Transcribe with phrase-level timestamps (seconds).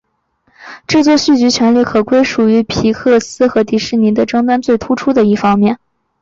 [0.87, 5.77] 制作续集权利的归属可能是皮克斯与迪士尼的争端最突出的一个方面。